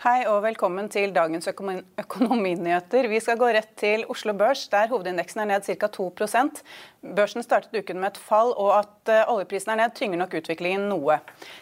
[0.00, 3.04] Hei og velkommen til dagens økonomi økonominyheter.
[3.12, 5.88] Vi skal gå rett til Oslo Børs, der hovedindeksen er ned ca.
[5.92, 6.60] 2%
[7.18, 10.86] Børsen startet uken med et fall, og at uh, oljeprisen er ned, tynger nok utviklingen
[10.88, 11.18] noe.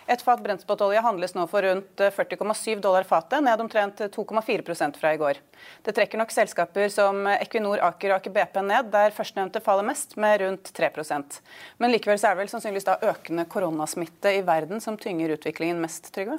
[0.06, 5.18] Et fat brentspotolje handles nå for rundt 40,7 dollar fatet, ned omtrent 2,4 fra i
[5.18, 5.40] går.
[5.82, 10.14] Det trekker nok selskaper som Equinor, Aker og Aker BP ned, der førstnevnte faller mest,
[10.14, 11.40] med rundt 3%
[11.82, 16.12] Men likevel er det vel sannsynligvis da økende koronasmitte i verden som tynger utviklingen mest,
[16.14, 16.38] Trygve?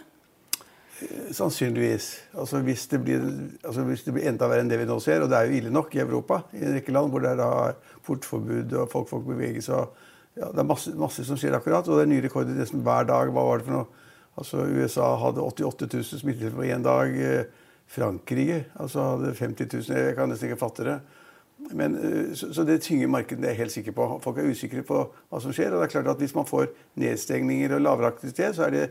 [1.32, 2.10] Sannsynligvis.
[2.38, 3.24] Altså hvis, det blir,
[3.64, 5.60] altså hvis, det blir, enda verre enn det vi nå ser, og det er jo
[5.60, 7.52] ille nok i Europa, i en rekke land hvor det er da
[8.08, 10.06] portforbud og folk får bevege seg
[10.40, 13.08] ja, Det er masse, masse, som skjer akkurat, og det er nye rekorder nesten hver
[13.10, 13.32] dag.
[13.34, 14.06] Hva var det for noe?
[14.40, 17.16] Altså USA hadde 88 000 smittede på én dag.
[17.90, 19.98] Frankrike altså hadde 50 000.
[19.98, 21.00] Jeg kan nesten ikke fatte det.
[21.60, 24.08] Men, eh, så, så, det tynger markedet, det er jeg helt sikker på.
[24.24, 25.74] Folk er usikre på hva som skjer.
[25.74, 28.90] og det er klart at Hvis man får nedstengninger og lavere aktivitet, så er det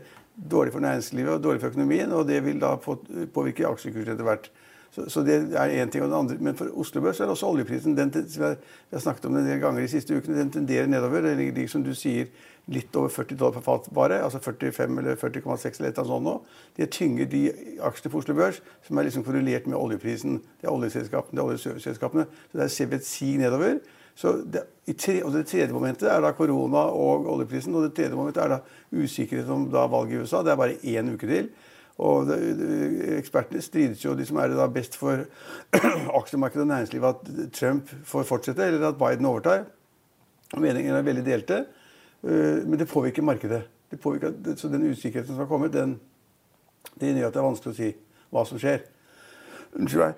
[0.51, 2.11] dårlig for næringslivet og dårlig for økonomien.
[2.11, 4.51] Og det vil da påvirke aksjekursen etter hvert.
[4.91, 6.37] Så, så, det er én ting og det andre.
[6.39, 8.57] Men for Oslo Børs er også oljeprisen den, som jeg,
[8.91, 11.21] jeg har snakket om det en del ganger de siste ukene, den tenderer nedover.
[11.21, 12.25] Det ligger, som du sier,
[12.69, 14.19] litt over 40 dollar per fat bare.
[14.23, 16.35] Altså 45 eller 40,6 eller et sånt nå.
[16.77, 17.43] Det tynger de
[17.85, 20.41] aksjene på Oslo Børs som er liksom korrelert med oljeprisen.
[20.61, 21.37] Det er oljeselskapene.
[21.37, 22.27] Det er oljeselskapene.
[22.51, 23.79] Så der ser vi et sig nedover.
[24.19, 24.65] Så det,
[24.99, 27.75] tre, og det tredje momentet er da korona og oljeprisen.
[27.75, 30.43] Og det tredje momentet er da usikkerhet om da valget i USA.
[30.43, 31.51] Det er bare én uke til.
[31.99, 32.29] Og
[33.17, 35.25] Ekspertene strides jo de som er det da best for
[36.19, 39.65] aksjemarkedet og næringslivet at Trump får fortsette, eller at Biden overtar.
[40.57, 41.59] Meningene er veldig delte.
[42.23, 43.63] Eh, men det påvirker markedet.
[43.89, 45.99] Det påvirker, så den usikkerheten som har kommet, den,
[46.99, 47.89] det gjør at det er vanskelig å si
[48.29, 48.85] hva som skjer.
[49.79, 50.13] Unnskyld meg.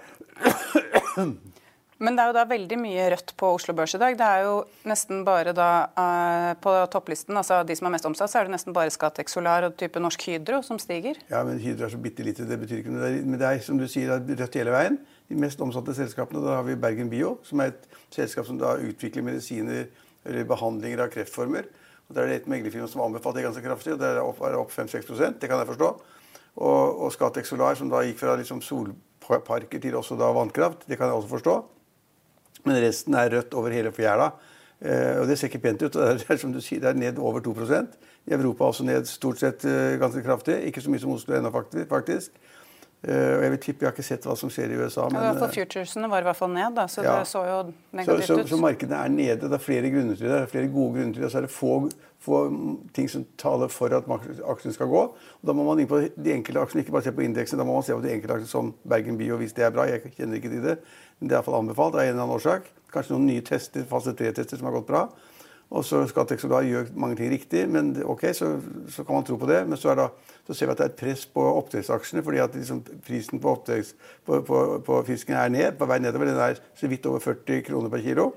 [2.01, 4.15] Men det er jo da veldig mye rødt på Oslo Børs i dag.
[4.17, 4.53] Det er jo
[4.89, 8.55] nesten bare da uh, på topplisten, altså de som er mest omsatt, så er det
[8.55, 11.19] nesten bare Scatec Solar og type Norsk Hydro som stiger.
[11.29, 12.47] Ja, men Hydro er så bitte lite.
[12.49, 13.11] Det betyr ikke noe.
[13.21, 14.97] Men det er som du sier, det er rødt hele veien.
[15.29, 17.85] De mest omsatte selskapene, da har vi Bergen Bio, som er et
[18.17, 19.85] selskap som da utvikler medisiner
[20.25, 21.69] eller behandlinger av kreftformer.
[22.11, 24.41] Og Der er det et meglerfirma som anbefaler det ganske kraftig, og det er opp,
[24.43, 25.89] opp 5-6 Det kan jeg forstå.
[26.59, 30.97] Og, og Scatec Solar, som da gikk fra liksom solparker til også da vannkraft, det
[30.99, 31.53] kan jeg også forstå.
[32.67, 34.33] Men resten er rødt over hele fjæra.
[34.81, 35.93] Eh, og det ser ikke pent ut.
[36.19, 37.95] Det er, som du sier, det er ned over 2%
[38.27, 40.59] I Europa også ned stort sett eh, ganske kraftig.
[40.67, 41.53] Ikke så mye som Oslo ennå,
[41.89, 42.35] faktisk.
[43.01, 45.07] Uh, og jeg vil tippe, jeg har ikke sett hva som skjer i USA.
[45.09, 47.15] Men, ja, for futuresene var i hvert fall ned, da, så ja.
[47.17, 47.55] det så jo
[47.97, 48.51] negativt så, så, ut.
[48.51, 49.39] Så markedene er nede.
[49.41, 50.35] Det er flere grunner til det.
[50.35, 51.31] det er flere gode grunner til det.
[51.33, 51.79] Så er det få,
[52.21, 52.41] få
[52.93, 54.09] ting som taler for at
[54.53, 55.01] aksjen skal gå.
[55.41, 57.57] Og da må man inn på de enkelte aksjene, ikke bare se på indeksen.
[57.57, 59.87] Da må man se på de enkelte aksjene som Bergen Bio, hvis det er bra.
[59.89, 60.77] Jeg kjenner ikke til det.
[61.19, 62.69] Men det er iallfall anbefalt av en eller annen årsak.
[62.93, 65.05] Kanskje noen nye tester, fase 3-tester som har gått bra.
[65.71, 68.49] Og så skal Texolar gjøre mange ting riktig, men ok, så,
[68.91, 69.61] så, kan man tro på det.
[69.69, 70.09] Men så, da,
[70.43, 73.53] så, ser vi at det er et press på oppdrettsaksjene, fordi at liksom, prisen på,
[73.63, 76.27] på, på, på, fisken er ned, på vei nedover.
[76.27, 78.33] Den er så vidt over 40 kroner per kilo.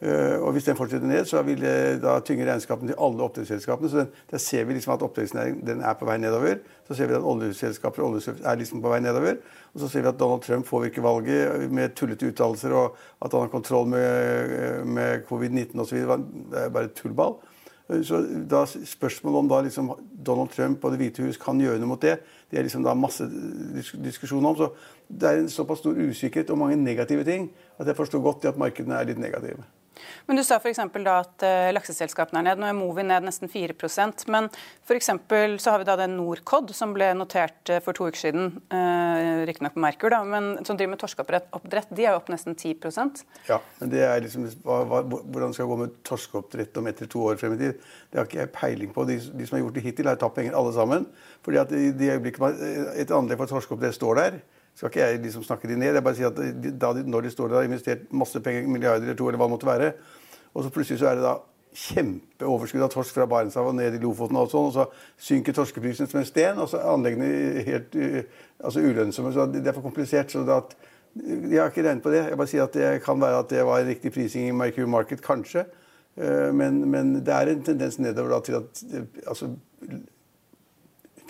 [0.00, 3.90] Uh, og Hvis den fortsetter ned, så vil det da tynge regnskapene til alle oppdrettsselskapene.
[3.92, 6.62] Så den, der ser vi liksom at oppdrettsnæringen er på vei nedover.
[6.88, 9.36] Så ser vi at oljeselskaper er liksom på vei nedover.
[9.74, 13.44] Og så ser vi at Donald Trump påvirker valget med tullete uttalelser, og at han
[13.44, 15.98] har kontroll med, med covid-19 osv.
[15.98, 17.36] Det er bare tullball.
[18.02, 18.20] Så
[18.50, 19.90] da Spørsmålet om da liksom
[20.26, 22.20] Donald Trump og Det hvite hus kan gjøre noe mot det,
[22.50, 23.26] det er liksom da masse
[24.00, 24.56] diskusjon om.
[24.56, 24.70] Så
[25.10, 28.58] Det er en såpass stor usikkerhet og mange negative ting at jeg forstår godt at
[28.58, 29.64] markedene er litt negative.
[30.26, 32.60] Men Du sa for da at uh, lakseselskapene er ned.
[32.62, 34.48] Nå er Movi ned nesten 4% Men
[34.86, 38.52] for så har vi da den Norcod som ble notert uh, for to uker siden.
[38.72, 42.56] Uh, Riktignok på Merkur, da, men som driver med torskeoppdrett, de er jo opp nesten
[42.56, 46.90] 10% Ja, men det er liksom, hva, hva, hvordan skal det gå med torskeoppdrett om
[46.90, 47.90] etter to år frem i tid?
[48.10, 49.06] Det har ikke jeg peiling på.
[49.08, 51.08] De, de som har gjort det hittil, har tapt penger alle sammen.
[51.44, 52.64] fordi at i de øyeblikket
[53.00, 54.40] et anlegg for torskeoppdrett står der,
[54.80, 55.92] skal ikke jeg liksom snakke de ned.
[55.92, 59.04] Jeg bare sier at de, Når de står der og har investert masse penger, milliarder
[59.04, 59.92] eller to, eller hva det måtte være,
[60.54, 61.34] og så plutselig så er det da
[61.80, 64.86] kjempeoverskudd av torsk fra Barentshavet og ned i Lofoten, og sånn, og så
[65.28, 67.28] synker torskeprisen som en sten, og så er anleggene
[67.68, 67.98] helt
[68.58, 69.34] altså ulønnsomme.
[69.36, 70.32] så Det er for komplisert.
[70.32, 70.74] så at,
[71.14, 72.24] Jeg har ikke regnet på det.
[72.30, 74.88] Jeg bare sier at Det kan være at det var en riktig prising i Mercury
[74.88, 75.66] Market, kanskje.
[76.16, 78.82] Eh, men, men det er en tendens nedover da, til at
[79.26, 79.52] altså,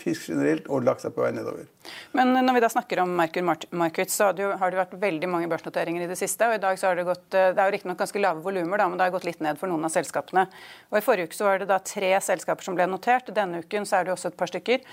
[0.01, 1.69] fisk generelt og laks er på vei nedover.
[2.17, 5.49] Men når vi da snakker om Merkur Markets, så har det, jo, vært veldig mange
[5.53, 6.49] børsnoteringer i det siste.
[6.49, 8.99] og i dag så har Det gått, det er jo riktignok ganske lave volumer, men
[8.99, 10.47] det har gått litt ned for noen av selskapene.
[10.91, 13.33] Og I forrige uke så var det da tre selskaper som ble notert.
[13.35, 14.85] Denne uken så er det også et par stykker.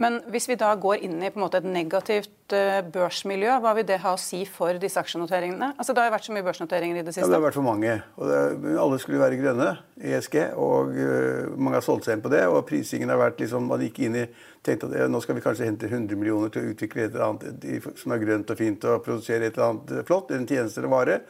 [0.00, 3.74] Men hvis vi da går inn i på en måte et negativt uh, børsmiljø, hva
[3.76, 5.74] vil det ha å si for disse aksjenoteringene?
[5.76, 7.26] Altså Det har jo vært så mye børsnoteringer i det siste.
[7.26, 7.96] Ja, Det har vært for mange.
[8.16, 12.32] og er, Alle skulle være grønne, ESG, og uh, mange har solgt seg inn på
[12.32, 12.46] det.
[12.48, 14.24] Og prisingen har vært liksom, Man gikk inn i
[14.64, 17.26] tenkte at ja, nå skal vi kanskje hente 100 millioner til å utvikle et eller
[17.30, 20.92] annet som er grønt og fint, og produsere et eller annet flott, en tjeneste eller
[20.92, 21.20] vare.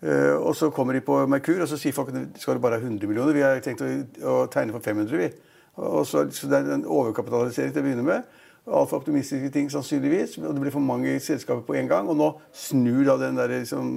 [0.00, 2.80] Uh, og så kommer de på Merkur, og så sier folk at skal det bare
[2.80, 3.36] ha 100 millioner.
[3.36, 3.92] Vi har tenkt å,
[4.24, 5.49] å tegne for 500, vi.
[5.80, 8.38] Og så, så det er en overkapitalisering til å begynne med.
[8.70, 10.36] Altfor optimistiske ting sannsynligvis.
[10.42, 12.10] Og det blir for mange selskaper på en gang.
[12.12, 13.88] Og nå snur da den der, liksom,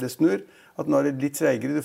[0.00, 0.40] det snur.
[0.80, 1.82] At nå er det litt treigere.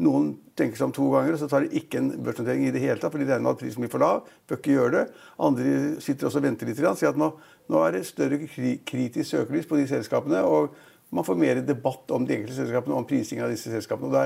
[0.00, 2.80] Noen tenker seg om to ganger, og så tar de ikke en børsnotering i det
[2.80, 4.30] hele tatt, fordi de regner med at prisen blir for lav.
[4.48, 5.04] Bør ikke gjøre det.
[5.48, 5.74] Andre
[6.04, 6.80] sitter også og venter litt.
[6.80, 7.32] Sier at nå,
[7.72, 10.44] nå er det større kritisk søkelys på de selskapene.
[10.46, 10.76] og
[11.14, 14.08] man får mer debatt om de enkelte selskapene, om prisingen av disse selskapene.
[14.08, 14.16] og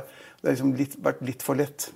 [0.40, 1.90] Det har liksom vært litt for lett.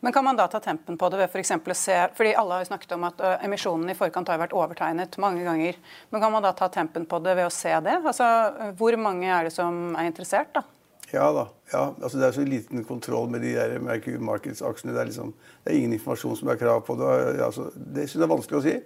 [0.00, 1.52] Men kan man da ta tempen på det ved f.eks.
[1.56, 5.16] For å se fordi Alle har snakket om at emisjonen i forkant har vært overtegnet
[5.22, 5.78] mange ganger.
[6.10, 7.96] Men kan man da ta tempen på det ved å se det?
[8.00, 8.28] Altså,
[8.78, 10.66] Hvor mange er det som er interessert, da?
[11.10, 11.48] Ja da.
[11.72, 14.18] ja, altså Det er så liten kontroll med de der Mercury.
[14.18, 15.34] Det, liksom,
[15.64, 17.40] det, er ingen informasjon som er krav på det.
[17.42, 18.76] Altså, det synes jeg er vanskelig å si.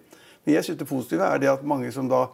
[0.45, 2.27] Men jeg synes det positive er det at mange som da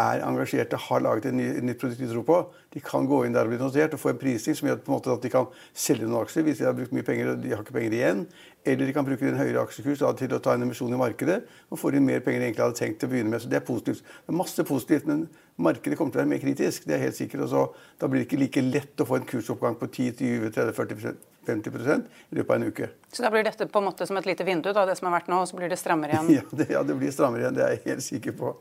[0.00, 2.38] er engasjerte, har laget et ny, nytt produkt de tror på,
[2.72, 4.92] de kan gå inn der og bli notert og få en prising som gjør en
[4.94, 7.52] måte at de kan selge noen aksjer hvis de har brukt mye penger og de
[7.52, 8.22] har ikke penger igjen.
[8.64, 11.80] Eller de kan bruke en høyere aksjekurs til å ta en emisjon i markedet og
[11.80, 13.42] få inn mer penger de egentlig hadde tenkt til å begynne med.
[13.44, 14.06] Så det er positivt.
[14.06, 15.26] Det er masse positivt, men
[15.60, 16.86] markedet kommer til å være mer kritisk.
[16.88, 17.44] Det er helt sikkert.
[17.48, 17.66] Og så,
[18.00, 22.50] da blir det ikke like lett å få en kursoppgang på 10-20-30-40 50 i løpet
[22.50, 22.88] av en uke.
[23.12, 25.18] Så da blir dette på en måte som et lite vindu, da, det som har
[25.18, 26.30] vært nå, og så blir det strammere igjen?
[26.38, 27.58] Ja det, ja, det blir strammere igjen.
[27.58, 28.54] Det er jeg helt sikker på.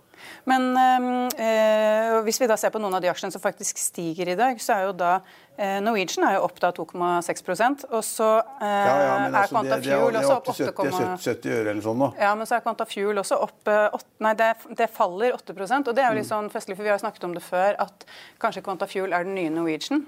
[0.50, 4.36] Men øh, hvis vi da ser på noen av de aksjene som faktisk stiger i
[4.38, 8.68] dag, så er jo da øh, Norwegian er jo opp da 2,6% og så øh,
[8.68, 12.14] ja, ja, er altså, Quantafuel også opp 8, 70, 70 øre eller sånn nå.
[12.22, 16.06] Ja, men så er Quantafuel også opp 8, Nei, det, det, faller 8% og det
[16.06, 16.34] er jo litt mm.
[16.36, 18.06] sånn festlig, for vi har snakket om det før, at
[18.42, 20.06] kanskje Quantafuel er den nye Norwegian.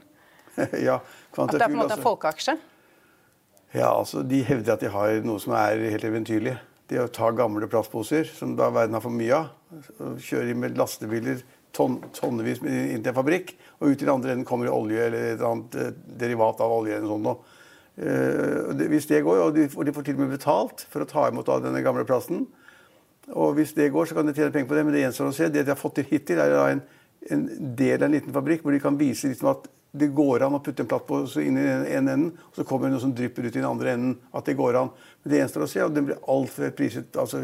[0.88, 2.58] ja, At det er på en måte en folkeaksje?
[3.74, 6.54] Ja, altså, De hevder at de har noe som er helt eventyrlig.
[6.90, 9.52] Det å ta gamle plastposer, som da verden har for mye av,
[9.98, 11.42] og kjøre inn med lastebiler
[11.74, 15.30] ton, tonnevis inn til en fabrikk, og ut i den andre enden kommer olje eller
[15.32, 16.98] et annet eh, derivat av olje.
[17.00, 17.60] eller sånt noe.
[17.94, 21.10] Uh, hvis det går, og de, og de, får til og med betalt for å
[21.10, 22.48] ta imot av denne gamle plasten,
[23.38, 25.36] og hvis det går, så kan de tjene penger på det, men det gjenstår å
[25.38, 25.50] se.
[25.54, 26.82] Det de har fått til hittil, er en,
[27.32, 27.44] en
[27.78, 30.62] del av en liten fabrikk hvor de kan vise liksom at det går an å
[30.66, 33.52] putte en plastpose inn i en enden, og så kommer det noe som drypper ut
[33.52, 34.16] i den andre enden.
[34.34, 34.90] At det går an.
[35.22, 37.14] Men det gjenstår å se, og den blir altfor priset.
[37.14, 37.44] altså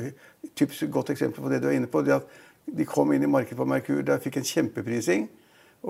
[0.58, 2.02] Typisk godt eksempel på det du er inne på.
[2.02, 5.28] det at De kom inn i markedet på Merkur, der fikk en kjempeprising.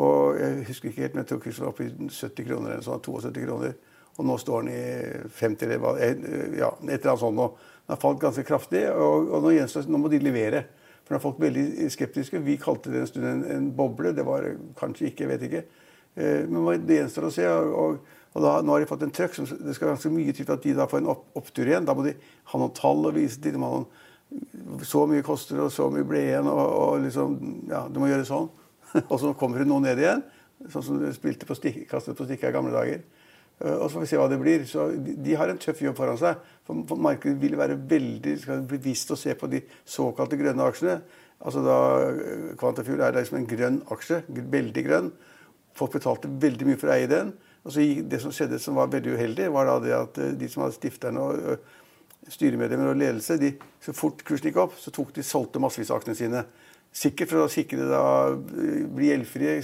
[0.04, 2.86] Og jeg husker ikke helt, men jeg tror kursen var oppe i 70 kroner eller
[2.86, 3.74] sånn, 72 kroner.
[4.20, 7.50] Og nå står den i 50 eller hva, ja, et eller annet sånt nå.
[7.88, 10.66] Den har falt ganske kraftig, og, og nå, gjenstår, nå må de levere.
[11.06, 12.44] For nå er folk veldig skeptiske.
[12.44, 14.12] Vi kalte det en stund en, en boble.
[14.14, 15.64] Det var kanskje ikke, jeg vet ikke.
[16.20, 17.48] Eh, men det gjenstår å se.
[17.48, 18.00] og,
[18.34, 19.40] og da, Nå har de fått en trøkk.
[19.40, 21.88] Det skal ganske mye til at de da får en opp, opptur igjen.
[21.88, 22.16] Da må de
[22.52, 23.56] ha noen tall å vise til.
[23.56, 24.08] De må ha noen,
[24.86, 26.50] så mye koster og så mye ble igjen.
[26.52, 27.38] og, og liksom,
[27.72, 28.52] ja, Du må gjøre sånn.
[29.12, 30.26] og så kommer det noe ned igjen.
[30.70, 33.02] Sånn som du spilte på stikk, kastet på stikka i gamle dager.
[33.60, 34.68] Eh, og så får vi se hva det blir.
[34.70, 36.44] Så de, de har en tøff jobb foran seg.
[36.68, 41.00] For, for Markedet vil være veldig skal bevisst å se på de såkalte grønne aksjene.
[41.40, 41.80] Altså da
[42.60, 44.22] Quantafuel er liksom en grønn aksje.
[44.28, 45.12] Veldig grønn.
[45.80, 47.34] Folk betalte veldig mye for å eie den.
[47.64, 50.50] Og så Det som skjedde som var veldig uheldig, var da det at eh, de
[50.52, 51.60] som hadde stifterne og
[52.30, 56.02] styremedlemmer og ledelse, de, så fort kursen gikk opp, så tok de solgte massevis av
[56.02, 56.44] aktene sine.
[56.90, 59.60] Sikkert for å sikre da, bli gjeldfrie,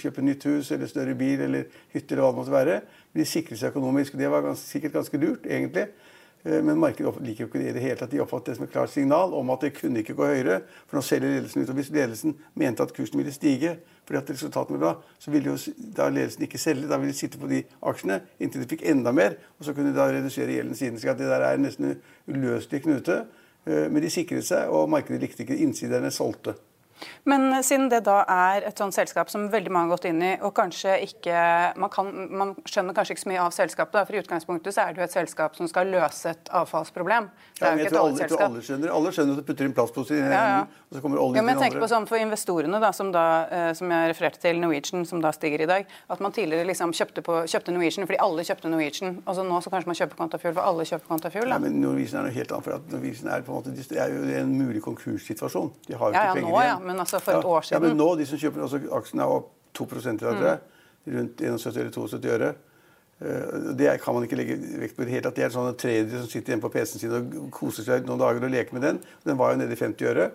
[0.00, 2.78] kjøpe nytt hus eller større bil eller hytte eller hva det måtte være.
[3.14, 4.16] Bli sikret seg økonomisk.
[4.16, 5.90] Det var ganske, sikkert ganske lurt, egentlig.
[6.44, 8.12] Eh, men markedet liker jo ikke det i det hele tatt.
[8.12, 10.60] De oppfattet det som et klart signal om at det kunne ikke gå høyere.
[10.88, 11.72] For nå selger ledelsen ut.
[11.72, 15.48] Og hvis ledelsen mente at kursen ville stige fordi at resultatene ble bra, så ville
[15.48, 16.90] jo da ledelsen ikke selge.
[16.90, 19.38] Da ville de sitte på de aksjene inntil de fikk enda mer.
[19.56, 21.00] Og så kunne de da redusere gjelden siden.
[21.00, 21.96] Så det der er nesten
[22.28, 23.22] uløselig knute.
[23.64, 25.56] Eh, men de sikret seg, og markedet likte ikke.
[25.64, 26.58] Innsiderne solgte.
[27.30, 30.32] Men siden det da er et sånt selskap som veldig mange har gått inn i,
[30.44, 31.42] og kanskje ikke
[31.80, 34.84] Man, kan, man skjønner kanskje ikke så mye av selskapet, da, for i utgangspunktet så
[34.84, 37.28] er det jo et selskap som skal løse et avfallsproblem.
[37.58, 38.46] Det er jo ikke et oljeselskap.
[38.48, 40.60] Alle skjønner, alle skjønner at du putter inn plastposer i ja, ja.
[40.88, 43.24] og så kommer oljen ja, men jeg tenker på sånn For investorene, da, som, da,
[43.48, 46.94] eh, som jeg refererte til, Norwegian, som da stiger i dag, at man tidligere liksom
[46.96, 49.18] kjøpte, på, kjøpte Norwegian fordi alle kjøpte Norwegian.
[49.24, 51.50] og så Nå så kanskje man kjøper Quantafuel for alle kjøper Quantafuel.
[51.52, 52.66] Ja, men Norwegian er noe helt annet.
[52.66, 55.72] for at Norwegian er, på en måte, De er jo en mulig konkurssituasjon.
[55.88, 56.72] De har jo ikke ja, ja, penger nå, igjen.
[56.72, 57.82] Ja, men altså for et år siden.
[57.82, 60.62] Ja, men nå, de som kjøper, altså Aksjen er opp 2% tror jeg.
[61.14, 62.54] Rundt 71 eller 72 øre.
[63.20, 65.36] Eh, det kan man ikke legge vekt på i det hele tatt.
[65.38, 68.46] Det er sånne tradere som sitter hjemme på PC-en sin og koser seg noen dager
[68.46, 69.04] og leker med den.
[69.26, 70.30] Den var jo nede i 50 øre.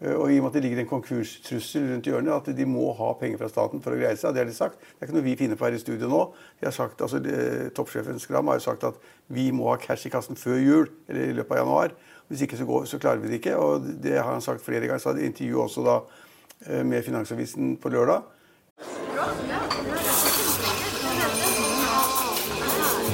[0.00, 2.90] Eh, og i og med at det ligger en konkurstrussel rundt hjørnet, at de må
[2.98, 4.34] ha penger fra staten for å greie seg.
[4.34, 4.80] Det har de sagt.
[4.82, 6.24] Det er ikke noe vi finner på her i studio nå.
[6.60, 7.22] De har sagt, altså
[7.76, 8.98] Toppsjefen Skram har jo sagt at
[9.32, 11.96] vi må ha cash i kassen før jul, eller i løpet av januar.
[12.28, 13.56] Hvis ikke så, går, så klarer vi det ikke.
[13.56, 14.98] Og det har han sagt flere ganger.
[15.02, 16.00] Så hadde intervju også da
[16.64, 18.22] Eh, med Finansavisen på lørdag.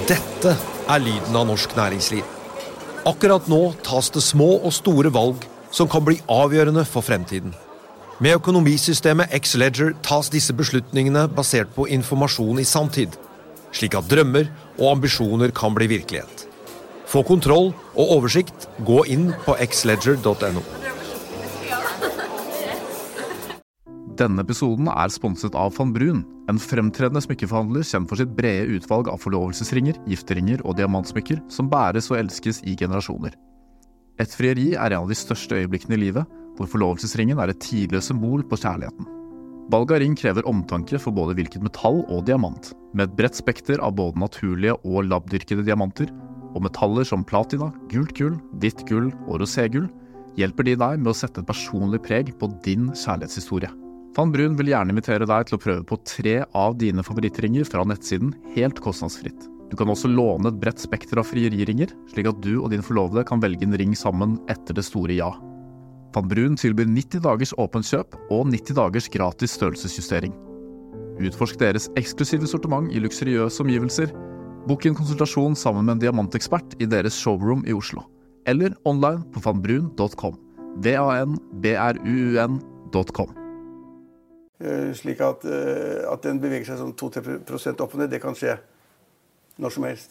[0.08, 0.52] Dette
[0.88, 2.22] er lyden av norsk næringsliv.
[3.06, 5.42] Akkurat nå tas det små og store valg
[5.74, 7.54] som kan bli avgjørende for fremtiden.
[8.22, 13.18] Med økonomisystemet X-Leger tas disse beslutningene basert på informasjon i sanntid,
[13.74, 14.46] slik at drømmer
[14.78, 16.41] og ambisjoner kan bli virkelighet.
[17.12, 20.62] Få kontroll og oversikt, gå inn på xledger.no.
[24.16, 29.10] Denne episoden er sponset av van Brun, en fremtredende smykkeforhandler kjent for sitt brede utvalg
[29.12, 33.36] av forlovelsesringer, gifteringer og diamantsmykker som bæres og elskes i generasjoner.
[34.20, 36.24] Et frieri er en av de største øyeblikkene i livet,
[36.56, 39.08] hvor forlovelsesringen er et tidløst symbol på kjærligheten.
[39.72, 43.84] Valg av ring krever omtanke for både hvilket metall og diamant, med et bredt spekter
[43.84, 46.08] av både naturlige og labdyrkede diamanter,
[46.52, 49.88] og metaller som platina, gult gull, hvitt gull og roségull,
[50.38, 53.72] hjelper de deg med å sette et personlig preg på din kjærlighetshistorie.
[54.16, 57.84] Van Brun vil gjerne invitere deg til å prøve på tre av dine favorittringer fra
[57.88, 59.48] nettsiden helt kostnadsfritt.
[59.72, 63.24] Du kan også låne et bredt spekter av frieriringer, slik at du og din forlovede
[63.24, 65.30] kan velge en ring sammen etter det store ja.
[66.12, 70.34] Van Brun tilbyr 90 dagers åpent kjøp og 90 dagers gratis størrelsesjustering.
[71.24, 74.12] Utforsk deres eksklusive sortiment i luksuriøse omgivelser.
[74.62, 78.04] Book en konsultasjon sammen med en diamantekspert i deres showroom i Oslo.
[78.46, 80.36] Eller online på vanbrun.com.
[80.84, 81.40] V-a-n-b-r-u-u-n.com.
[84.62, 88.10] Eh, slik at, eh, at den beveger seg sånn 2-3% opp og ned.
[88.14, 88.54] Det kan skje
[89.58, 90.10] når som helst.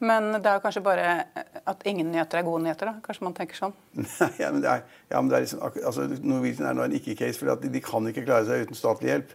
[0.00, 1.28] Men det er kanskje bare
[1.68, 2.86] at ingen nyheter er gode nyheter?
[2.88, 2.94] da?
[3.04, 3.76] Kanskje man tenker sånn?
[4.40, 4.80] ja, men det er,
[5.12, 8.00] ja, men det er liksom, altså, Norwegian er nå en ikke-case, for de, de, kan
[8.08, 9.30] ikke klare seg uten statlig hjelp.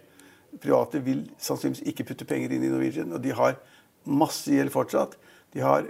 [0.57, 3.53] Private vil sannsynligvis ikke putte penger inn i Norwegian, og de har
[4.05, 5.17] masse gjeld fortsatt.
[5.53, 5.89] De har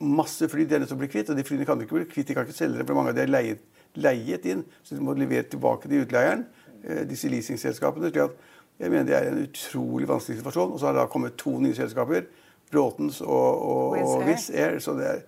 [0.00, 1.98] masse fly de er nødt til å bli kvitt, og de flyene kan de ikke
[1.98, 2.30] bli kvitt.
[2.30, 3.66] De kan ikke selge dem, for mange av de er leiet,
[4.00, 6.46] leiet inn, så de må levere tilbake til utleieren.
[6.84, 8.08] Eh, disse leasingselskapene.
[8.08, 8.38] slik at
[8.80, 10.72] jeg mener det er en utrolig vanskelig situasjon.
[10.72, 12.24] Og så har det da kommet to nye selskaper.
[12.70, 13.28] Bråtens og,
[13.66, 14.78] og, og Wizz Air.
[14.78, 15.20] så det er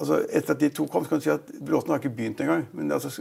[0.00, 2.40] altså Etter at de to kom, så kan du si at Bråten har ikke begynt
[2.40, 2.66] engang.
[2.72, 3.12] Men altså,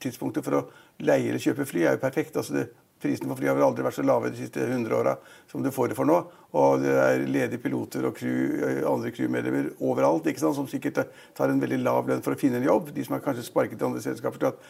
[0.00, 0.62] tidspunktet for å
[1.00, 2.36] leie eller kjøpe fly er jo perfekt.
[2.36, 2.66] altså det,
[3.00, 5.14] Prisen for fly har vel aldri vært så lave de siste 100 åra
[5.50, 6.18] som du får det for nå.
[6.60, 11.04] Og det er ledige piloter og crew, andre crewmedlemmer overalt ikke sant, som sikkert
[11.36, 12.90] tar en veldig lav lønn for å finne en jobb.
[12.96, 14.42] De som har kanskje sparket i andre selskaper.
[14.42, 14.64] til at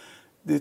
[0.47, 0.61] de,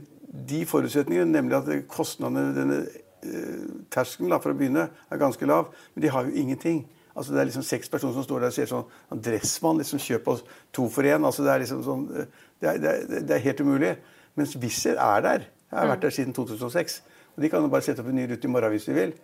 [0.49, 2.79] de forutsetningene, nemlig at kostnadene, denne
[3.23, 5.69] eh, terskelen for å begynne, er ganske lav.
[5.93, 6.83] Men de har jo ingenting.
[7.15, 10.43] Altså Det er liksom seks personer som står der og ser sånn, Dressmann liksom kjøper
[10.75, 11.25] to for én.
[11.25, 13.95] Altså det, er liksom sånn, eh, det, er, det, det er helt umulig.
[14.39, 15.47] Mens Wizz er der.
[15.69, 17.01] Jeg har vært der siden 2006.
[17.41, 19.15] De kan jo bare sette opp en ny rute i morgen hvis de vil.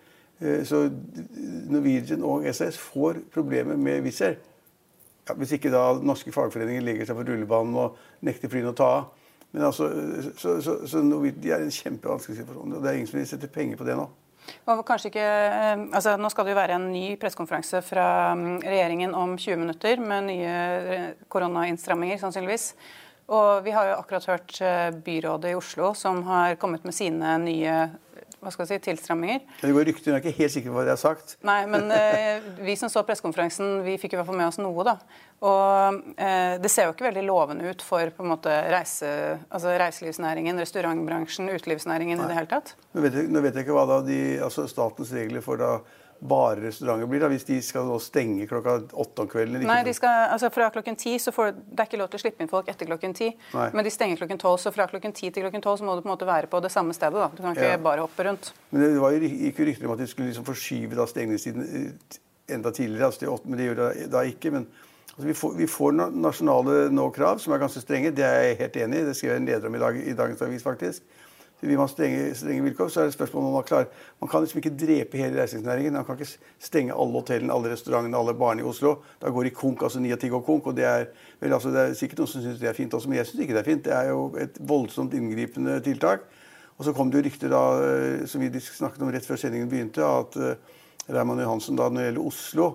[0.41, 0.85] Eh, så
[1.71, 4.39] Norwegian og SAS får problemer med Wizz Air.
[5.25, 7.95] Ja, hvis ikke da norske fagforeninger legger seg på rullebanen og
[8.25, 9.07] nekter flyene å ta av.
[9.55, 9.87] Men altså,
[10.37, 12.75] så, så, så de er i en kjempevanskelig situasjon.
[12.75, 14.09] og Det er ingen som vil sette penger på det nå.
[14.45, 18.07] Ikke, eh, altså Nå skal det jo være en ny pressekonferanse fra
[18.37, 20.51] mm, regjeringen om 20 minutter med nye
[20.97, 22.73] eh, koronainnstramminger, sannsynligvis.
[23.33, 27.37] Og vi har jo akkurat hørt eh, byrådet i Oslo som har kommet med sine
[27.41, 27.77] nye
[28.45, 29.41] hva skal jeg si, tilstramminger.
[29.57, 31.33] Det går rykter, jeg er ikke helt sikker på hva de har sagt.
[31.47, 34.85] Nei, men eh, vi som så pressekonferansen, vi fikk i hvert fall med oss noe.
[34.85, 34.93] da.
[35.49, 39.09] Og eh, det ser jo ikke veldig lovende ut for på en måte reise,
[39.49, 42.27] altså reiselivsnæringen, restaurantbransjen, utelivsnæringen Nei.
[42.27, 42.75] i det hele tatt.
[42.93, 45.71] Nå vet, jeg, nå vet jeg ikke hva da de, altså statens regler for da
[46.27, 49.65] bare restauranter blir, da, hvis de skal stenge klokka åtte om kvelden?
[49.67, 52.23] Nei, de skal, altså fra klokken ti så får, Det er ikke lov til å
[52.25, 54.59] slippe inn folk etter klokken ti, men de stenger klokken tolv.
[54.61, 56.73] Så fra klokken ti til klokken tolv må du på en måte være på det
[56.73, 57.19] samme stedet.
[57.19, 57.29] da.
[57.33, 57.81] Du kan ikke ja.
[57.81, 58.53] bare hoppe rundt.
[58.71, 62.19] Men Det var jo ikke rykter om at de skulle liksom forskyve da stengningstiden eh,
[62.55, 64.51] enda tidligere, altså til åtte, men det gjør det da ikke.
[64.51, 64.67] men
[65.15, 68.11] Altså, vi, får, vi, får, nasjonale nå-krav som er ganske strenge.
[68.11, 69.05] Det er jeg helt enig i.
[69.07, 71.05] Det skrev jeg en leder om i, dag, i dagens avis, faktisk.
[71.61, 73.87] Vil man strenge, strenge vilkår, så er det spørsmål om man klarer
[74.21, 75.93] Man kan liksom ikke drepe hele reiselivsnæringen.
[75.93, 78.97] Man kan ikke stenge alle hotellene, alle restaurantene, alle barene i Oslo.
[79.21, 79.81] Da går de konk.
[79.81, 80.67] altså Ni av ti går konk.
[80.67, 81.05] og det er,
[81.39, 83.45] vel, altså, det er sikkert noen som syns det er fint også, men jeg syns
[83.45, 83.85] ikke det er fint.
[83.85, 86.27] Det er jo et voldsomt inngripende tiltak.
[86.75, 89.69] Og så kom det jo rykter da, eh, som vi snakket om rett før sendingen
[89.71, 90.55] begynte, at uh,
[91.07, 92.65] Raymond Johansen da når det gjelder Oslo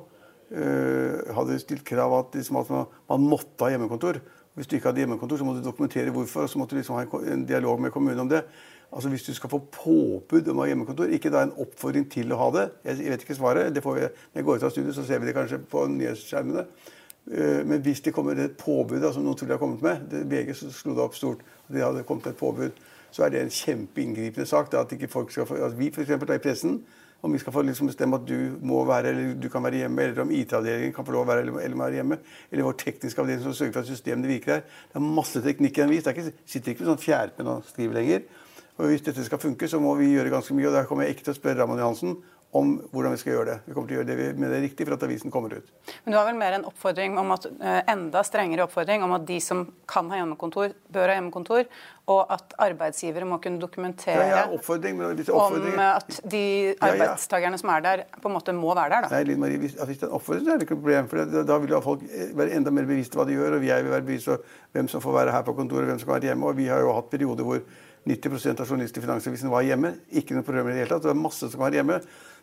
[0.57, 4.23] uh, hadde stilt krav at, liksom, at man, måtte ha hjemmekontor.
[4.61, 6.43] Hvis du ikke hadde hjemmekontor, så måtte du dokumentere hvorfor.
[6.43, 8.43] og Så måtte du liksom ha en dialog med kommunen om det.
[8.93, 12.33] Altså Hvis du skal få påbud om å ha hjemmekontor, ikke da en oppfordring til
[12.33, 12.65] å ha det.
[12.85, 13.75] Jeg vet ikke svaret.
[13.75, 15.87] det får vi, Når jeg går ut av studiet, så ser vi det kanskje på
[15.87, 16.67] nyhetsskjermene.
[17.31, 20.27] Uh, men hvis det kommer et påbud, som noen tror de har kommet med det,
[20.29, 22.77] VG slo det opp stort, at de hadde kommet et påbud,
[23.11, 24.75] så er det en kjempeinngripende sak.
[24.75, 26.83] At ikke folk skal få, altså Vi for eksempel, da, i pressen
[27.21, 30.03] om vi skal få liksom bestemme at du må være eller du kan være hjemme,
[30.03, 33.45] eller om IT-avdelingen kan få lov å være eller, være hjemme, eller vår tekniske avdeling
[33.45, 34.67] som sørger for at systemene virker her.
[34.89, 36.07] Det er masse teknikk i en vis.
[36.07, 38.29] Det sitter ikke med sånn fjærpenn og skriver lenger.
[38.81, 40.71] Og Hvis dette skal funke, så må vi gjøre ganske mye.
[40.71, 42.17] og Der kommer jeg ikke til å spørre Ramon Johansen
[42.57, 43.57] om hvordan vi skal gjøre det.
[43.67, 45.69] Vi kommer til å gjøre det med det riktig for at avisen kommer ut.
[46.05, 49.27] Men du har vel mer en oppfordring om at, eh, enda strengere oppfordring om at
[49.27, 51.67] de som kan ha hjemmekontor, bør ha hjemmekontor,
[52.11, 56.43] og at arbeidsgivere må kunne dokumentere ja, ja, om at de
[56.83, 59.07] arbeidstakerne som er der, på en måte må være der.
[59.07, 59.11] Da.
[59.15, 61.11] Nei, Linn Marie, hvis, hvis er en oppfordring, så er det ikke noe problem.
[61.13, 63.87] for Da vil jo folk eh, være enda mer bevisste hva de gjør, og jeg
[63.87, 64.41] vil være bevisst på
[64.75, 66.51] hvem som får være her på kontoret, hvem som kan være hjemme.
[66.51, 67.63] og Vi har jo hatt perioder hvor
[68.11, 69.95] 90% av journalistene i Finansavisen var hjemme.
[70.19, 71.07] Ikke noe problem i det hele tatt.
[71.07, 72.01] Det er masse som var hjemme.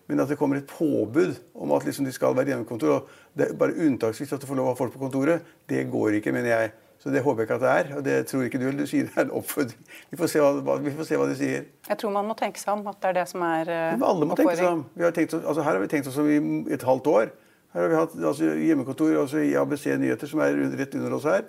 [0.07, 3.49] Men at det kommer et påbud om at liksom de skal være hjemmekontor, og det
[3.49, 6.31] er bare unntaksvis at du får lov å ha folk på kontoret, det går ikke,
[6.31, 6.71] mener jeg.
[7.03, 7.89] Så det håper jeg ikke at det er.
[7.97, 8.67] Og det tror ikke du.
[8.73, 9.89] Du sier det er en oppfordring.
[10.11, 11.67] Vi får se hva, vi får se hva de sier.
[11.87, 14.07] Jeg tror man må tenke seg om at det er det som er uh, Men
[14.09, 14.81] alle må tenke seg om.
[15.03, 16.39] Har tenkt, altså her har vi tenkt oss om i
[16.73, 17.31] et halvt år.
[17.75, 21.29] Her har vi hatt altså, hjemmekontor altså i ABC Nyheter, som er rett under oss
[21.29, 21.47] her.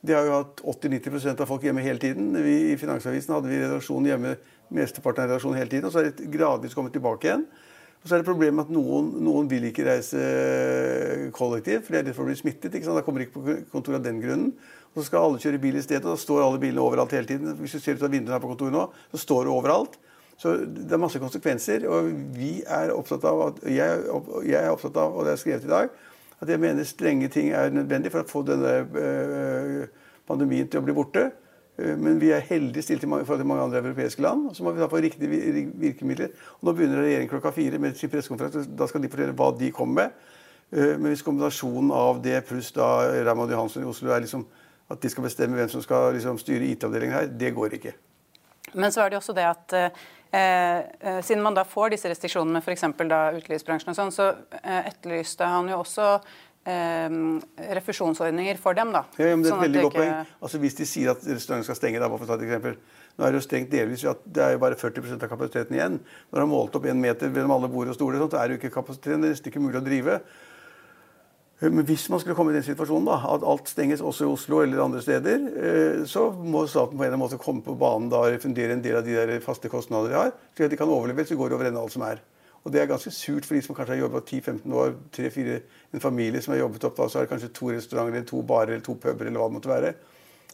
[0.00, 2.32] De har jo hatt 80-90% av folk hjemme hele tiden.
[2.40, 4.36] Vi, I Finansavisen hadde vi redaksjonen hjemme
[4.72, 5.88] mesteparten av redaksjonen hele tiden.
[5.88, 7.44] Og så er det gradvis kommet tilbake igjen.
[8.00, 10.20] Og så er det problemet at noen, noen vil ikke reise
[11.36, 12.72] kollektivt, for de er redd for å bli smittet.
[12.72, 14.54] Da kommer de ikke på kontoret av den grunnen.
[14.90, 17.28] Og så skal alle kjøre bil i stedet, og da står alle bilene overalt hele
[17.28, 17.52] tiden.
[17.60, 19.98] Hvis du ser ut av vinduet her på kontoret nå, så står det overalt.
[20.40, 21.84] Så det er masse konsekvenser.
[21.88, 24.00] Og vi er opptatt av, at, jeg,
[24.56, 25.92] er opptatt av, og det er skrevet i dag,
[26.40, 29.82] at jeg mener strenge ting er nødvendig for å få denne øh,
[30.26, 31.26] pandemien til å bli borte.
[31.76, 34.48] Eh, men vi er heldig stilt i forhold til mange andre europeiske land.
[34.48, 35.28] og Så må vi ta på riktige
[35.84, 36.32] virkemidler.
[36.58, 38.64] Og Nå begynner regjeringen klokka fire med sin pressekonferanse.
[38.78, 40.10] Da skal de fortelle hva de kommer med.
[40.72, 42.88] Eh, men hvis kombinasjonen av det pluss da
[43.26, 44.48] Raymond Johansen i Oslo er liksom
[44.90, 47.94] at de skal bestemme hvem som skal liksom styre IT-avdelingen her, det går ikke.
[48.74, 52.62] Men så er det også det at eh, eh siden man da får disse restriksjonene,
[52.62, 52.84] f.eks.
[52.84, 54.30] utelivsbransjen og sånn, så
[54.62, 56.08] eh, etterlyste han jo også
[56.68, 57.08] eh,
[57.80, 58.92] refusjonsordninger for dem.
[58.94, 59.04] da.
[59.18, 60.04] Ja, men det er et sånn veldig godt ikke...
[60.04, 60.34] poeng.
[60.40, 62.78] Altså Hvis de sier at restauranten skal stenge, da, for å ta et eksempel.
[63.18, 65.98] Nå er det jo stengt delvis at det er jo bare 40 av kapasiteten igjen.
[66.30, 68.56] Når de har målt opp en meter mellom alle bord og stoler, så er det
[68.56, 69.26] jo ikke kapasiteten.
[69.26, 70.20] Det er ikke mulig å drive.
[71.60, 74.62] Men hvis man skulle komme i den situasjonen da, at alt stenges også i Oslo
[74.62, 78.08] eller andre steder, eh, så må staten på en eller annen måte komme på banen
[78.08, 80.78] da og refundere en del av de der faste kostnader de har, slik at de
[80.80, 82.22] kan overleve så går det over ende alt som er.
[82.64, 85.58] Og det er ganske surt for de som kanskje har jobba 10-15 år, 3-4,
[85.96, 88.74] en familie som har jobbet opp da, så er det kanskje to restauranter, to barer
[88.74, 89.92] eller to puber eller hva det måtte være.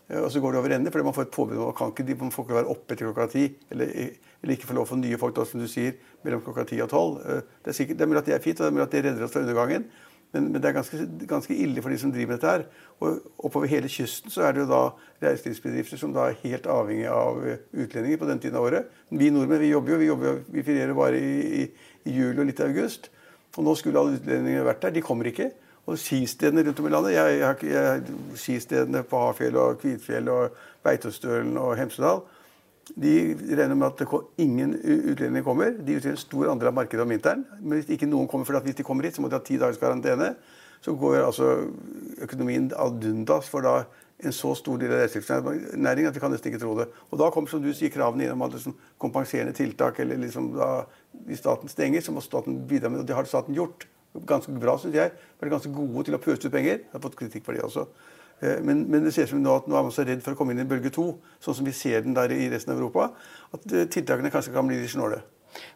[0.09, 2.19] Eh, og så går det over ende fordi man får et påbud om at de
[2.19, 3.47] man får ikke være oppe etter klokka ti.
[3.71, 3.95] Eller,
[4.43, 5.95] eller, ikke få lov for nye folk da, som du sier,
[6.27, 7.23] mellom klokka ti og tolv.
[7.23, 8.87] Eh, det er, sikkert, det er mulig at det er fint, og det er mulig
[8.87, 9.89] at det redder oss fra undergangen.
[10.35, 12.65] Men, men, det er ganske, ganske, ille for de som driver med dette her.
[13.01, 14.81] Og oppover hele kysten så er det jo da
[15.23, 18.91] reiselivsbedrifter som da er helt avhengig av eh, utlendinger på den tiden av året.
[19.11, 21.69] Vi nordmenn vi jobber jo, vi, jobber, vi ferierer bare i, i,
[22.11, 23.11] i juli og litt i august.
[23.57, 24.97] Og nå skulle alle utlendingene vært der.
[24.97, 25.51] De kommer ikke.
[25.87, 30.57] Og skistedene rundt om i landet jeg, jeg, jeg, Skistedene på Hafjell og Kvitfjell og
[30.85, 32.25] Beitostølen og Hemsedal
[32.95, 35.75] de regner med at ingen utlendinger kommer.
[35.75, 37.43] De utgjør en stor andel av markedet om vinteren.
[37.59, 39.59] Men hvis ikke noen kommer, for hvis de kommer hit, så må de ha ti
[39.59, 40.37] dagers karantene.
[40.85, 41.49] Så går altså
[42.23, 43.81] økonomien ad undas for da
[44.25, 46.87] en så stor del av reiselivsnæringen at vi kan nesten ikke tro det.
[47.11, 50.55] Og da kommer som du sier, kravene inn om at liksom, kompenserende tiltak eller liksom
[50.57, 50.87] da,
[51.27, 53.05] Hvis staten stenger, så må staten bidra med det.
[53.05, 53.89] Og det har staten gjort.
[54.27, 55.13] ganske bra, syns jeg.
[55.41, 56.79] Vært ganske gode til å pøse ut penger.
[56.79, 57.85] Jeg har fått kritikk for det også.
[58.41, 60.37] Eh, men, men, det ser ut som nå at nå er man så redd for
[60.37, 61.09] å komme inn i bølge to,
[61.43, 63.09] sånn som vi ser den der i resten av Europa,
[63.57, 65.23] at eh, tiltakene kanskje kan bli litt snåle.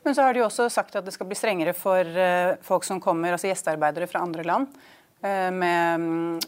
[0.04, 2.98] Men så har de også sagt at det skal bli strengere for uh, folk som
[3.00, 4.80] kommer, altså gjestearbeidere fra andre land.
[5.20, 6.44] Med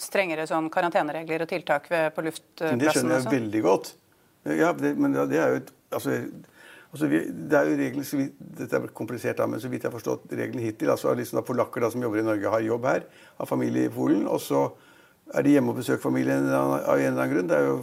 [0.00, 2.80] strengere sånn karanteneregler og tiltak ved, på luftplassen.
[2.80, 3.88] Det skjønner jeg veldig godt.
[4.44, 6.18] Ja, det, men det er jo et, altså,
[6.90, 8.04] altså vi, det er jo reglene...
[8.04, 11.16] så vidt, Dette er komplisert, da, men så vidt jeg har forstått reglene hittil altså
[11.16, 13.08] liksom Polakker da, som jobber i Norge, har jobb her,
[13.40, 14.28] har familie i Polen.
[14.28, 14.66] og så
[15.32, 17.48] er de hjemme og besøker familien av en eller annen grunn.
[17.48, 17.78] Det er jo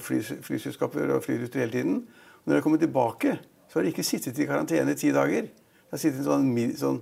[0.46, 1.96] flyselskaper og flyruter hele tiden.
[2.44, 3.38] Og når de kommer tilbake,
[3.70, 5.50] så har de ikke sittet i karantene i ti dager.
[5.50, 6.46] De har sittet i sånn,
[6.78, 7.00] sånn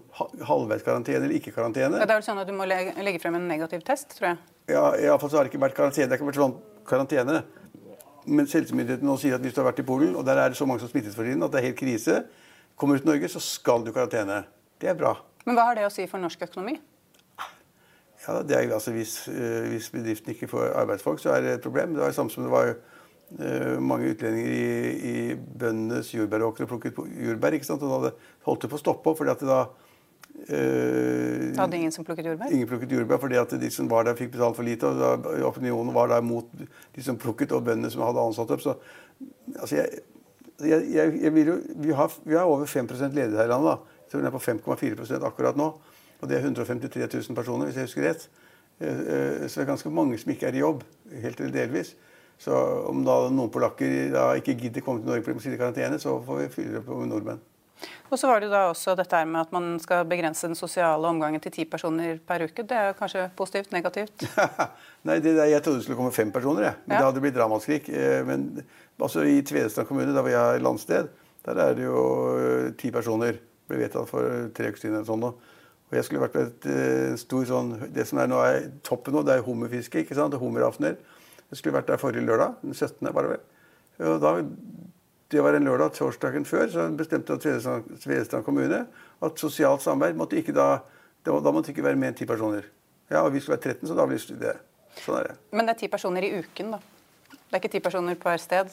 [0.47, 1.99] halvveiskarantene eller ikke-karantene.
[1.99, 4.29] Ja, det er vel sånn at Du må legge, legge frem en negativ test, tror
[4.31, 4.41] jeg.
[4.71, 6.07] Ja, iallfall så har det ikke vært karantene.
[6.07, 6.57] Det har ikke vært sånn
[6.87, 7.41] karantene.
[8.27, 10.59] Men helsemyndighetene nå sier at hvis du har vært i Polen, og der er det
[10.59, 12.21] så mange som smittet for tiden at det er helt krise,
[12.79, 14.41] kommer du til Norge, så skal du karantene.
[14.79, 15.15] Det er bra.
[15.47, 16.75] Men hva har det å si for norsk økonomi?
[18.25, 21.65] Ja, det er, altså hvis, eh, hvis bedriften ikke får arbeidsfolk, så er det et
[21.65, 21.93] problem.
[21.93, 26.71] Det var det samme som det var uh, mange utlendinger i, i bøndenes jordbæråkre og
[26.73, 27.55] plukket jordbær.
[27.55, 27.83] ikke sant?
[27.83, 28.11] Og da
[28.49, 29.65] holdt det på å stoppe opp fordi at det da
[30.37, 32.51] Uh, hadde ingen som plukket jordbær?
[32.53, 34.85] Ingen plukket jordbær, fordi at de som var der, fikk betalt for lite.
[34.85, 38.61] og da, Opinionen var der mot de som plukket, og bøndene som hadde ansatt opp.
[38.61, 38.75] Så
[39.55, 40.03] altså jeg,
[40.61, 43.71] jeg, jeg, jeg vil jo, vi, har, vi har over 5 ledighet her i landet.
[43.71, 44.01] da.
[44.03, 45.71] Jeg tror den er på 5,4% akkurat nå.
[46.21, 48.27] Og det er 153 000 personer, hvis jeg husker rett.
[48.79, 50.83] Eh, eh, så det er ganske mange som ikke er i jobb,
[51.23, 51.95] helt eller delvis.
[52.41, 52.53] Så
[52.89, 55.61] om da noen polakker da ikke gidder komme til Norge fordi de må sitte i
[55.61, 57.45] karantene, så får vi fylle opp med nordmenn.
[58.09, 61.41] Og så var det da også dette med at man skal begrense den sosiale omgangen
[61.43, 62.65] til ti personer per uke.
[62.65, 63.73] Det er kanskje positivt?
[63.75, 64.25] Negativt?
[65.07, 66.69] Nei, det der, jeg trodde det skulle komme fem personer.
[66.69, 66.79] Jeg.
[66.85, 67.01] Men ja.
[67.01, 67.89] det hadde blitt ramaskrik.
[67.89, 68.47] Eh, men
[68.97, 71.11] altså, i Tvedestrand kommune, der hvor jeg er landsted,
[71.45, 72.01] der er det jo
[72.79, 73.37] ti personer.
[73.67, 74.97] Ble vedtatt for tre uker siden.
[74.97, 75.29] eller sånn
[75.87, 79.15] og jeg skulle vært på et uh, stor sånn Det som er nå er toppen
[79.15, 80.03] nå, det er hummerfiske.
[80.03, 80.35] ikke sant?
[80.35, 80.97] Hummeraftener.
[81.47, 82.57] Jeg skulle vært der forrige lørdag.
[82.61, 83.07] Den 17.
[83.15, 83.45] var det vel.
[84.09, 84.33] Og da,
[85.31, 85.93] det var en lørdag.
[85.95, 88.83] Torsdagen før så bestemte Tvedestrand kommune
[89.23, 90.77] at sosialt samarbeid måtte ikke da
[91.27, 92.67] Da måtte ikke være mer enn ti personer.
[93.09, 94.53] Ja, og Vi skulle være 13, så da blir det
[94.97, 95.33] Sånn er det.
[95.51, 96.79] Men det er ti personer i uken, da?
[97.31, 98.71] Det er ikke ti personer på hvert sted?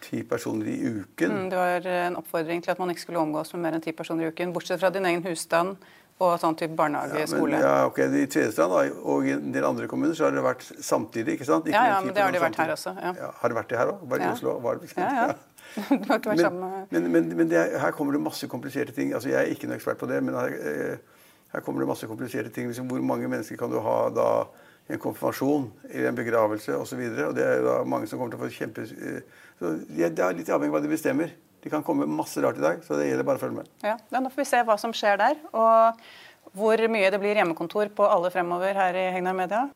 [0.00, 1.34] Ti personer i uken?
[1.34, 3.92] Mm, det var en oppfordring til at man ikke skulle omgås med mer enn ti
[3.92, 4.54] personer i uken.
[4.54, 5.76] Bortsett fra din egen husstand
[6.18, 7.58] og sånn type barnehage, ja, skole.
[7.62, 8.74] Ja, ok, I Tvedestrand
[9.06, 11.36] og i en del andre kommuner så har det vært samtidig.
[11.36, 11.68] ikke sant?
[11.70, 12.94] Ikke ja, ja, men det har det vært her også.
[12.98, 13.12] Ja.
[13.20, 14.02] Ja, har det vært det her òg?
[14.10, 14.32] Bare i ja.
[14.34, 14.56] Oslo?
[14.64, 15.28] Var det, ja, ja.
[15.90, 19.12] Du har ikke vært sammen Men, men, men det, her kommer det masse kompliserte ting.
[19.14, 22.08] Altså, Jeg er ikke noen ekspert på det, men her, eh, her kommer det masse
[22.10, 22.70] kompliserte ting.
[22.72, 24.30] Liksom, hvor mange mennesker kan du ha da
[24.88, 27.04] i en konfirmasjon eller en begravelse osv.?
[27.36, 28.88] Det er da mange som kommer til å få kjempe...
[28.88, 31.32] Eh, så Det er litt avhengig av hva de bestemmer.
[31.62, 33.68] Det kan komme masse rart i dag, så det gjelder bare å følge med.
[33.82, 35.36] Ja, Da får vi se hva som skjer der.
[35.52, 36.00] og
[36.56, 39.68] hvor mye det blir hjemmekontor på alle fremover her i Hegnar Media.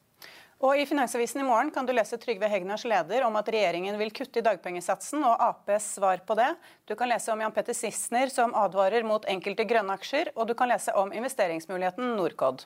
[0.62, 4.12] Og I Finansavisen i morgen kan du lese Trygve Hegnars leder om at regjeringen vil
[4.14, 6.52] kutte i dagpengesatsen, og Aps svar på det.
[6.86, 10.54] Du kan lese om Jan Petter Sissener som advarer mot enkelte grønne aksjer, og du
[10.54, 12.62] kan lese om investeringsmuligheten Norcod.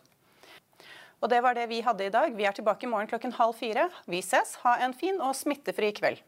[1.25, 2.37] Og Det var det vi hadde i dag.
[2.37, 3.89] Vi er tilbake i morgen klokken halv fire.
[4.07, 4.59] Vi ses.
[4.61, 6.21] Ha en fin og smittefri kveld.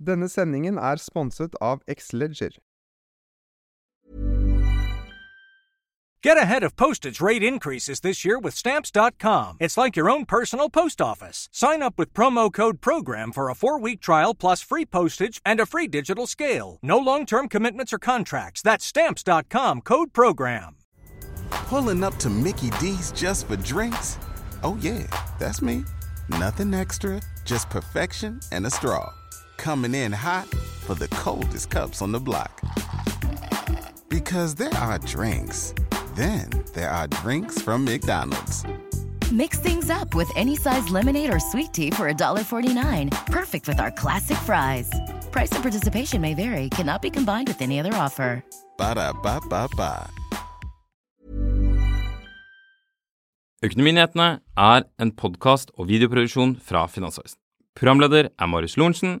[0.00, 2.56] Denne sendingen er sponset av Xleger.
[6.22, 9.56] Get ahead of postage rate increases this year with Stamps.com.
[9.58, 11.48] It's like your own personal post office.
[11.50, 15.60] Sign up with promo code PROGRAM for a four week trial plus free postage and
[15.60, 16.78] a free digital scale.
[16.82, 18.60] No long term commitments or contracts.
[18.60, 20.76] That's Stamps.com code PROGRAM.
[21.50, 24.18] Pulling up to Mickey D's just for drinks?
[24.62, 25.06] Oh, yeah,
[25.38, 25.84] that's me.
[26.28, 29.10] Nothing extra, just perfection and a straw
[29.60, 30.48] coming in hot
[30.86, 32.62] for the coldest cups on the block.
[34.08, 35.74] Because there are drinks,
[36.16, 38.64] then there are drinks from McDonald's.
[39.30, 43.10] Mix things up with any size lemonade or sweet tea for $1.49.
[43.26, 44.90] Perfect with our classic fries.
[45.30, 48.42] Price and participation may vary, cannot be combined with any other offer.
[48.78, 50.10] Ba da ba ba ba.
[53.60, 57.36] Økonominyhetene er en podkast og videoproduksjon fra Finansavisen.
[57.76, 59.20] Programleder er Marius Lorentzen.